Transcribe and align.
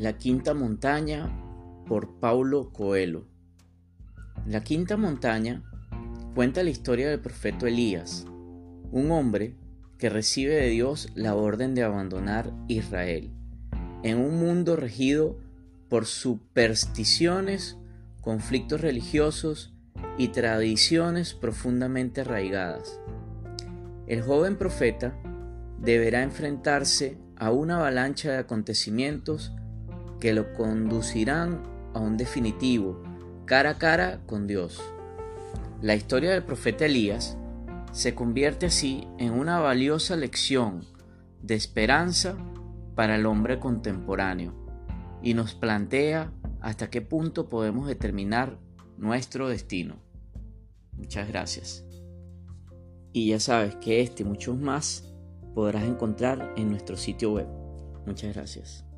La 0.00 0.16
Quinta 0.16 0.54
Montaña 0.54 1.30
por 1.86 2.20
Paulo 2.20 2.72
Coelho. 2.72 3.26
La 4.46 4.62
Quinta 4.64 4.96
Montaña 4.96 5.62
cuenta 6.34 6.62
la 6.62 6.70
historia 6.70 7.10
del 7.10 7.20
profeta 7.20 7.68
Elías, 7.68 8.24
un 8.92 9.10
hombre 9.10 9.56
que 9.98 10.08
recibe 10.08 10.54
de 10.54 10.70
Dios 10.70 11.10
la 11.16 11.34
orden 11.34 11.74
de 11.74 11.82
abandonar 11.82 12.50
Israel, 12.66 13.30
en 14.02 14.16
un 14.16 14.40
mundo 14.40 14.74
regido 14.74 15.38
por 15.90 16.06
supersticiones, 16.06 17.76
conflictos 18.22 18.80
religiosos 18.80 19.74
y 20.16 20.28
tradiciones 20.28 21.34
profundamente 21.34 22.22
arraigadas. 22.22 22.98
El 24.06 24.22
joven 24.22 24.56
profeta 24.56 25.14
deberá 25.78 26.22
enfrentarse 26.22 27.18
a 27.36 27.50
una 27.50 27.76
avalancha 27.76 28.32
de 28.32 28.38
acontecimientos 28.38 29.52
que 30.20 30.32
lo 30.32 30.52
conducirán 30.52 31.62
a 31.94 31.98
un 31.98 32.16
definitivo 32.16 33.02
cara 33.46 33.70
a 33.70 33.78
cara 33.78 34.20
con 34.26 34.46
Dios. 34.46 34.80
La 35.82 35.96
historia 35.96 36.30
del 36.30 36.44
profeta 36.44 36.86
Elías 36.86 37.36
se 37.92 38.14
convierte 38.14 38.66
así 38.66 39.08
en 39.18 39.32
una 39.32 39.58
valiosa 39.58 40.14
lección 40.14 40.84
de 41.42 41.54
esperanza 41.54 42.36
para 42.94 43.16
el 43.16 43.26
hombre 43.26 43.58
contemporáneo 43.58 44.54
y 45.22 45.34
nos 45.34 45.54
plantea 45.54 46.32
hasta 46.60 46.90
qué 46.90 47.00
punto 47.00 47.48
podemos 47.48 47.86
determinar 47.86 48.58
nuestro 48.98 49.48
destino. 49.48 49.96
Muchas 50.92 51.28
gracias. 51.28 51.84
Y 53.12 53.30
ya 53.30 53.40
sabes 53.40 53.74
que 53.76 54.02
este 54.02 54.22
y 54.22 54.26
muchos 54.26 54.58
más 54.58 55.12
podrás 55.54 55.84
encontrar 55.84 56.52
en 56.56 56.70
nuestro 56.70 56.96
sitio 56.96 57.32
web. 57.32 57.48
Muchas 58.06 58.34
gracias. 58.34 58.89